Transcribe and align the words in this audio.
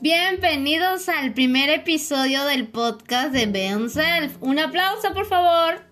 Bienvenidos 0.00 1.08
al 1.08 1.34
primer 1.34 1.70
episodio 1.70 2.44
del 2.44 2.68
podcast 2.68 3.32
de 3.32 3.46
Ben 3.46 3.90
Self. 3.90 4.40
Un 4.40 4.60
aplauso, 4.60 5.12
por 5.12 5.26
favor. 5.26 5.82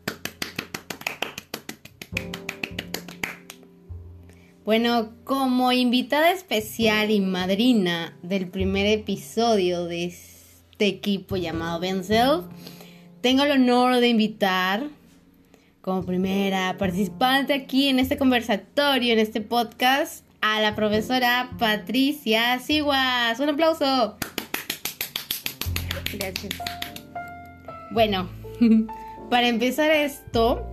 Bueno, 4.65 5.13
como 5.25 5.73
invitada 5.73 6.31
especial 6.31 7.11
y 7.11 7.19
madrina 7.19 8.17
del 8.23 8.47
primer 8.47 8.87
episodio 8.87 9.87
de 9.87 10.05
este 10.05 10.87
equipo 10.87 11.37
llamado 11.37 11.81
Ben 11.81 12.05
Self, 12.05 12.45
tengo 13.23 13.43
el 13.43 13.51
honor 13.51 13.97
de 13.97 14.07
invitar 14.07 14.87
como 15.81 16.07
primera 16.07 16.77
participante 16.79 17.55
aquí 17.55 17.89
en 17.89 17.99
este 17.99 18.17
conversatorio, 18.17 19.15
en 19.15 19.19
este 19.19 19.41
podcast, 19.41 20.26
a 20.49 20.61
la 20.61 20.75
profesora 20.75 21.51
Patricia 21.59 22.59
Siguas. 22.61 23.41
Un 23.41 23.49
aplauso. 23.51 24.17
Gracias. 26.13 26.55
Bueno, 27.91 28.29
para 29.31 29.49
empezar 29.49 29.91
esto, 29.91 30.65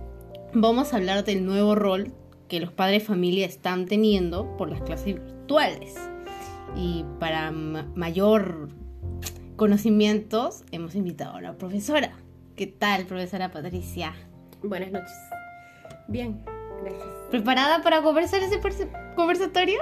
vamos 0.52 0.92
a 0.92 0.96
hablar 0.96 1.24
del 1.24 1.44
nuevo 1.44 1.74
rol 1.74 2.12
que 2.48 2.60
los 2.60 2.70
padres 2.72 3.02
de 3.02 3.06
familia 3.06 3.46
están 3.46 3.86
teniendo 3.86 4.56
por 4.56 4.70
las 4.70 4.80
clases 4.82 5.06
virtuales. 5.14 5.94
Y 6.76 7.04
para 7.18 7.50
ma- 7.50 7.86
mayor 7.94 8.68
conocimientos, 9.56 10.64
hemos 10.72 10.94
invitado 10.94 11.36
a 11.36 11.40
la 11.40 11.56
profesora. 11.56 12.12
¿Qué 12.56 12.66
tal, 12.66 13.06
profesora 13.06 13.50
Patricia? 13.50 14.14
Buenas 14.62 14.92
noches. 14.92 15.16
Bien, 16.08 16.42
gracias. 16.82 17.04
¿Preparada 17.30 17.82
para 17.82 18.02
conversar 18.02 18.42
ese 18.42 18.58
conversatorio? 19.14 19.80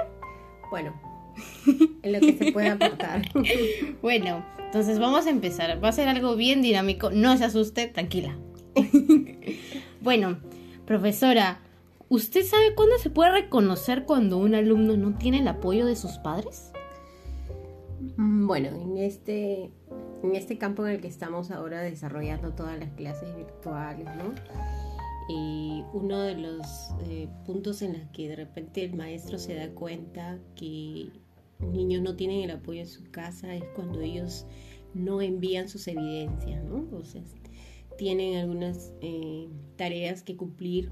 Bueno, 0.69 0.93
en 2.01 2.13
lo 2.13 2.19
que 2.19 2.37
se 2.37 2.51
pueda 2.51 2.73
aportar. 2.73 3.21
Bueno, 4.01 4.45
entonces 4.65 4.99
vamos 4.99 5.25
a 5.27 5.29
empezar. 5.29 5.83
Va 5.83 5.89
a 5.89 5.93
ser 5.93 6.07
algo 6.07 6.35
bien 6.35 6.61
dinámico. 6.61 7.09
No 7.11 7.37
se 7.37 7.45
asuste, 7.45 7.87
tranquila. 7.87 8.37
bueno, 10.01 10.39
profesora, 10.85 11.59
¿usted 12.09 12.43
sabe 12.43 12.75
cuándo 12.75 12.97
se 12.97 13.09
puede 13.09 13.31
reconocer 13.31 14.05
cuando 14.05 14.37
un 14.37 14.55
alumno 14.55 14.97
no 14.97 15.15
tiene 15.17 15.39
el 15.39 15.47
apoyo 15.47 15.85
de 15.85 15.95
sus 15.95 16.13
padres? 16.17 16.71
Mm, 18.17 18.47
Bueno, 18.47 18.69
en 18.69 18.97
este, 18.97 19.71
en 20.23 20.35
este 20.35 20.57
campo 20.57 20.85
en 20.85 20.93
el 20.95 21.01
que 21.01 21.07
estamos 21.07 21.51
ahora 21.51 21.81
desarrollando 21.81 22.51
todas 22.53 22.77
las 22.79 22.89
clases 22.91 23.35
virtuales, 23.35 24.05
¿no? 24.17 24.33
Y 25.29 25.83
uno 25.93 26.21
de 26.21 26.35
los 26.35 26.67
eh, 27.05 27.29
puntos 27.45 27.81
en 27.81 27.93
los 27.93 28.07
que 28.11 28.27
de 28.27 28.35
repente 28.35 28.83
el 28.83 28.95
maestro 28.95 29.37
se 29.37 29.55
da 29.55 29.69
cuenta 29.69 30.39
que 30.55 31.09
niños 31.59 32.01
no 32.01 32.15
tienen 32.15 32.41
el 32.41 32.51
apoyo 32.51 32.81
en 32.81 32.87
su 32.87 33.03
casa 33.09 33.55
es 33.55 33.63
cuando 33.75 34.01
ellos 34.01 34.45
no 34.93 35.21
envían 35.21 35.69
sus 35.69 35.87
evidencias, 35.87 36.63
¿no? 36.63 36.87
O 36.97 37.03
sea, 37.05 37.23
tienen 37.97 38.37
algunas 38.37 38.93
eh, 39.01 39.47
tareas 39.75 40.23
que 40.23 40.35
cumplir 40.35 40.91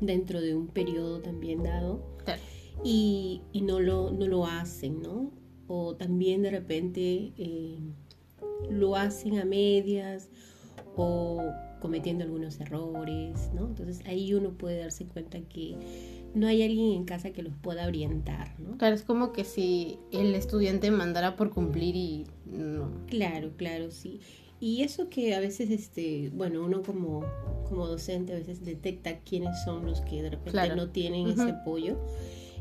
dentro 0.00 0.40
de 0.40 0.54
un 0.54 0.68
periodo 0.68 1.20
también 1.20 1.62
dado 1.62 2.02
Claro. 2.24 2.40
y, 2.82 3.42
y 3.52 3.60
no, 3.62 3.80
lo, 3.80 4.10
no 4.10 4.26
lo 4.26 4.46
hacen, 4.46 5.02
¿no? 5.02 5.30
O 5.66 5.96
también 5.96 6.42
de 6.42 6.50
repente 6.50 7.32
eh, 7.36 7.78
lo 8.70 8.96
hacen 8.96 9.38
a 9.38 9.44
medias 9.44 10.28
o 10.96 11.42
cometiendo 11.84 12.24
algunos 12.24 12.58
errores, 12.60 13.50
¿no? 13.54 13.66
Entonces 13.66 14.00
ahí 14.06 14.32
uno 14.32 14.52
puede 14.56 14.78
darse 14.78 15.04
cuenta 15.04 15.38
que 15.42 15.76
no 16.34 16.46
hay 16.46 16.62
alguien 16.62 16.92
en 16.94 17.04
casa 17.04 17.30
que 17.30 17.42
los 17.42 17.54
pueda 17.56 17.86
orientar, 17.86 18.58
¿no? 18.58 18.78
Claro, 18.78 18.94
es 18.94 19.02
como 19.02 19.34
que 19.34 19.44
si 19.44 19.98
el 20.10 20.34
estudiante 20.34 20.90
mandara 20.90 21.36
por 21.36 21.50
cumplir 21.50 21.94
y 21.94 22.24
no. 22.46 22.88
Claro, 23.06 23.50
claro, 23.58 23.90
sí. 23.90 24.20
Y 24.60 24.80
eso 24.80 25.10
que 25.10 25.34
a 25.34 25.40
veces, 25.40 25.68
este, 25.68 26.30
bueno, 26.32 26.64
uno 26.64 26.80
como, 26.82 27.22
como 27.68 27.86
docente 27.86 28.32
a 28.32 28.36
veces 28.36 28.64
detecta 28.64 29.18
quiénes 29.18 29.62
son 29.64 29.84
los 29.84 30.00
que 30.00 30.22
de 30.22 30.30
repente 30.30 30.52
Claro. 30.52 30.76
no 30.76 30.88
tienen 30.88 31.28
ese 31.28 31.50
apoyo 31.50 31.98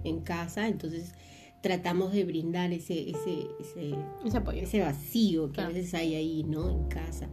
en 0.03 0.19
casa, 0.19 0.67
entonces 0.67 1.13
tratamos 1.61 2.11
de 2.11 2.25
brindar 2.25 2.73
ese, 2.73 3.09
ese, 3.09 3.47
ese, 3.61 3.95
Ese 4.25 4.37
apoyo. 4.37 4.61
ese 4.61 4.81
vacío 4.81 5.47
que 5.47 5.53
Claro. 5.53 5.69
a 5.69 5.73
veces 5.73 5.93
hay 5.93 6.13
ahí, 6.15 6.43
¿no? 6.43 6.69
En 6.69 6.89
casa. 6.89 7.29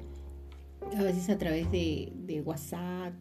A 0.96 1.02
veces 1.02 1.30
a 1.30 1.38
través 1.38 1.70
de, 1.70 2.12
de 2.14 2.40
WhatsApp, 2.40 3.14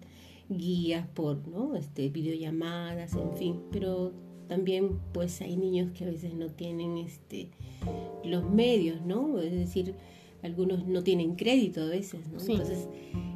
guías 0.49 1.07
por, 1.07 1.47
¿no? 1.47 1.75
Este, 1.75 2.09
videollamadas, 2.09 3.13
en 3.13 3.33
fin. 3.37 3.61
Pero 3.71 4.13
también, 4.47 4.99
pues, 5.13 5.41
hay 5.41 5.55
niños 5.55 5.91
que 5.91 6.05
a 6.05 6.07
veces 6.07 6.33
no 6.33 6.47
tienen, 6.47 6.97
este, 6.97 7.51
los 8.23 8.49
medios, 8.49 9.01
¿no? 9.05 9.39
Es 9.39 9.51
decir, 9.51 9.95
algunos 10.43 10.87
no 10.87 11.03
tienen 11.03 11.35
crédito 11.35 11.81
a 11.81 11.85
veces, 11.85 12.27
¿no? 12.31 12.39
Sí. 12.39 12.53
Entonces, 12.53 12.87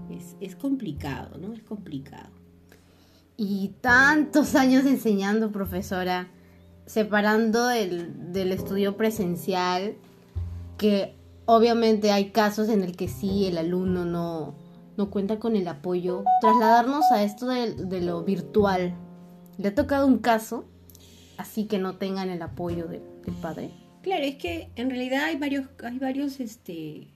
es, 0.10 0.36
es 0.40 0.56
complicado, 0.56 1.38
¿no? 1.38 1.54
Es 1.54 1.64
complicado. 1.64 2.30
Y 3.38 3.72
tantos 3.82 4.56
años 4.56 4.86
enseñando, 4.86 5.52
profesora, 5.52 6.30
separando 6.86 7.68
del, 7.68 8.32
del 8.32 8.52
estudio 8.52 8.98
presencial, 8.98 9.96
que 10.78 11.16
obviamente 11.46 12.12
hay 12.12 12.30
casos 12.32 12.70
en 12.70 12.84
el 12.84 12.96
que 12.96 13.08
sí, 13.08 13.46
el 13.48 13.58
alumno 13.58 14.06
no, 14.06 14.56
no 14.98 15.10
cuenta 15.10 15.40
con 15.40 15.56
el 15.56 15.68
apoyo. 15.68 16.24
Trasladarnos 16.42 17.04
a 17.12 17.24
esto 17.24 17.48
de, 17.48 17.74
de 17.74 18.02
lo 18.02 18.24
virtual, 18.24 18.94
¿le 19.58 19.68
ha 19.70 19.76
tocado 19.76 20.08
un 20.08 20.20
caso 20.20 20.66
así 21.38 21.66
que 21.66 21.80
no 21.80 21.96
tengan 21.98 22.30
el 22.30 22.42
apoyo 22.42 22.88
de- 22.88 23.02
del 23.26 23.36
padre? 23.42 23.72
Claro, 24.02 24.24
es 24.24 24.36
que 24.36 24.70
en 24.76 24.90
realidad 24.90 25.24
hay 25.26 25.38
varios, 25.38 25.68
hay 25.84 25.98
varios, 25.98 26.40
este, 26.40 27.08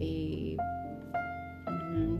eh, 0.00 0.56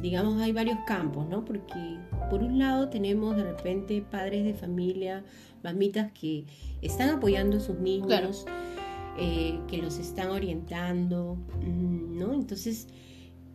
digamos, 0.01 0.41
hay 0.41 0.53
varios 0.53 0.79
campos, 0.87 1.27
¿no? 1.29 1.45
Porque 1.45 1.99
por 2.31 2.43
un 2.43 2.59
lado 2.59 2.89
tenemos 2.89 3.37
de 3.37 3.45
repente 3.45 4.03
padres 4.09 4.45
de 4.45 4.55
familia, 4.55 5.25
mamitas 5.63 6.13
que 6.13 6.47
están 6.83 7.11
apoyando 7.11 7.57
a 7.57 7.61
sus 7.61 7.79
niños, 7.79 8.07
Claro. 8.07 8.31
Eh, 9.19 9.59
que 9.69 9.79
los 9.79 9.99
están 9.99 10.31
orientando, 10.31 11.37
mm, 11.63 12.19
¿no? 12.19 12.35
Entonces, 12.35 12.89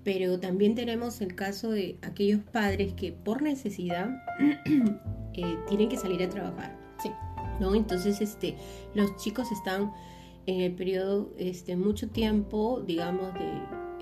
pero 0.04 0.40
también 0.40 0.74
tenemos 0.76 1.22
el 1.22 1.36
caso 1.36 1.70
de 1.72 1.98
aquellos 2.02 2.42
padres 2.52 2.94
que 2.94 3.12
por 3.12 3.42
necesidad 3.42 4.10
eh, 5.34 5.56
tienen 5.68 5.90
que 5.90 5.98
salir 5.98 6.22
a 6.24 6.30
trabajar. 6.30 6.78
Sí. 7.02 7.10
¿no? 7.60 7.76
Entonces, 7.76 8.22
este, 8.22 8.56
los 8.96 9.16
chicos 9.18 9.52
están 9.52 9.92
en 10.48 10.62
el 10.62 10.74
periodo, 10.74 11.32
este, 11.38 11.76
mucho 11.76 12.10
tiempo, 12.10 12.82
digamos, 12.86 13.34
de, 13.36 13.52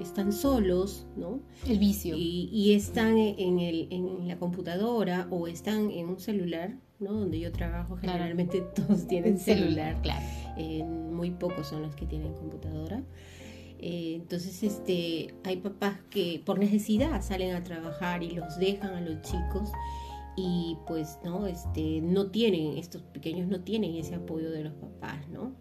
están 0.02 0.32
solos, 0.32 1.06
¿no? 1.18 1.42
El 1.68 1.78
vicio. 1.80 2.16
Y, 2.16 2.50
y 2.54 2.74
están 2.74 3.18
en, 3.18 3.60
el, 3.60 3.88
en 3.92 4.28
la 4.30 4.38
computadora 4.38 5.28
o 5.30 5.48
están 5.48 5.92
en 5.92 6.08
un 6.08 6.20
celular, 6.20 6.78
¿no? 7.00 7.12
Donde 7.14 7.40
yo 7.42 7.52
trabajo, 7.52 7.98
Claro. 7.98 8.14
generalmente 8.20 8.62
todos 8.76 9.08
tienen 9.08 9.38
celular, 9.38 10.02
claro. 10.02 10.26
Eh, 10.60 10.84
muy 10.84 11.32
pocos 11.32 11.68
son 11.68 11.82
los 11.82 11.96
que 11.96 12.06
tienen 12.06 12.34
computadora. 12.34 13.02
Eh, 13.80 14.16
entonces, 14.16 14.62
este, 14.62 15.34
hay 15.46 15.58
papás 15.58 15.96
que 16.10 16.42
por 16.46 16.60
necesidad 16.60 17.22
salen 17.22 17.56
a 17.56 17.64
trabajar 17.64 18.24
y 18.24 18.32
los 18.32 18.60
dejan 18.60 18.94
a 18.94 19.02
los 19.02 19.22
chicos 19.22 19.72
y 20.36 20.78
pues, 20.86 21.18
¿no? 21.24 21.48
Este, 21.48 22.02
no 22.02 22.28
tienen, 22.28 22.78
estos 22.78 23.02
pequeños 23.02 23.48
no 23.48 23.62
tienen 23.62 23.96
ese 23.96 24.16
apoyo 24.16 24.52
de 24.52 24.66
los 24.66 24.74
papás, 24.74 25.28
¿no? 25.30 25.54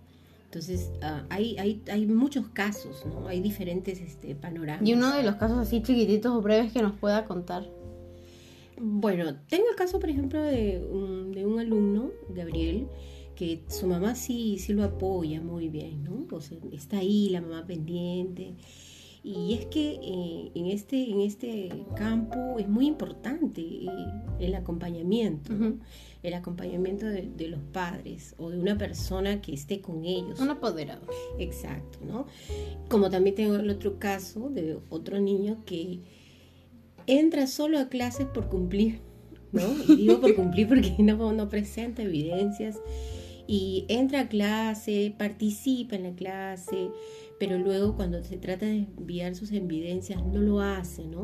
Entonces, 0.47 0.91
ah, 1.03 1.27
hay, 1.31 1.57
hay, 1.59 1.83
hay 1.93 2.07
muchos 2.07 2.49
casos, 2.49 3.05
¿no? 3.07 3.29
Hay 3.29 3.41
diferentes 3.41 4.01
este, 4.01 4.35
panoramas. 4.35 4.89
Y 4.89 4.95
uno 4.95 5.15
de 5.15 5.23
los 5.23 5.37
casos 5.37 5.59
así 5.59 5.83
chiquititos 5.83 6.33
o 6.33 6.41
breves 6.41 6.73
que 6.73 6.83
nos 6.83 6.99
pueda 6.99 7.25
contar. 7.25 7.71
Bueno, 8.81 9.37
tengo 9.49 9.69
el 9.71 9.77
caso, 9.77 10.01
por 10.01 10.09
ejemplo, 10.09 10.41
de 10.43 10.85
un, 10.91 11.33
de 11.33 11.45
un 11.45 11.61
alumno, 11.61 12.11
Gabriel, 12.31 12.89
que 13.39 13.63
su 13.69 13.87
mamá 13.87 14.17
sí, 14.17 14.59
sí 14.59 14.73
lo 14.73 14.83
apoya 14.83 15.41
muy 15.41 15.69
bien, 15.69 16.03
¿no? 16.03 16.27
O 16.37 16.41
sea, 16.41 16.59
está 16.73 16.99
ahí, 16.99 17.29
la 17.29 17.41
mamá 17.41 17.65
pendiente. 17.65 18.57
Y 19.23 19.55
es 19.55 19.67
que 19.67 20.01
eh, 20.03 20.51
en, 20.57 20.67
este, 20.67 21.09
en 21.09 21.21
este 21.21 21.71
campo 21.95 22.59
es 22.59 22.69
muy 22.69 22.89
importante 22.89 23.61
eh, 23.61 23.89
el 24.41 24.57
acompañamiento, 24.57 25.53
¿no? 25.53 25.69
Ujú. 25.69 25.79
el 26.25 26.35
acompañamiento 26.35 27.07
de, 27.07 27.31
de 27.37 27.47
los 27.47 27.61
padres 27.73 28.35
o 28.39 28.51
de 28.51 28.59
una 28.59 28.77
persona 28.77 29.41
que 29.41 29.55
esté 29.55 29.81
con 29.81 30.05
ellos. 30.05 30.41
Un 30.41 30.51
apoderado. 30.51 31.03
Exacto, 31.39 32.01
¿no? 32.05 32.27
Como 32.89 33.09
también 33.09 33.37
tengo 33.37 33.55
el 33.55 33.71
otro 33.71 34.01
caso 34.01 34.51
de 34.51 34.81
otro 34.89 35.21
niño 35.21 35.63
que 35.65 36.01
entra 37.07 37.47
solo 37.47 37.79
a 37.79 37.89
clases 37.89 38.27
por 38.27 38.49
cumplir, 38.49 38.99
¿no? 39.53 39.63
Y 39.87 39.95
digo 39.95 40.21
por 40.21 40.35
cumplir 40.35 40.67
porque 40.67 40.97
no, 40.99 41.33
no 41.33 41.49
presenta 41.49 42.03
evidencias 42.03 42.81
y 43.49 43.87
entra 43.89 44.21
a 44.21 44.29
clase, 44.29 45.15
participa 45.17 45.97
en 45.97 46.03
la 46.03 46.15
clase, 46.15 46.91
pero 47.41 47.59
luego 47.59 47.97
cuando 47.97 48.23
se 48.23 48.37
trata 48.37 48.67
de 48.67 48.87
enviar 48.97 49.35
sus 49.35 49.51
evidencias 49.53 50.23
no 50.23 50.41
lo 50.41 50.61
hace, 50.61 51.07
¿no? 51.07 51.17